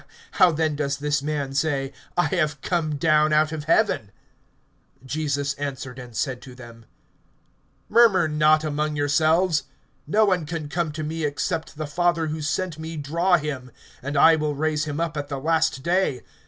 [0.31, 4.09] How then does this man say: I have come down out of heaven?
[5.05, 6.85] (43)Jesus answered and said to them:
[7.87, 9.65] Murmur not among yourselves.
[10.09, 13.69] (44)No one can come to me, except the Father who sent me draw him;
[14.01, 16.23] and I will raise him up at the last day.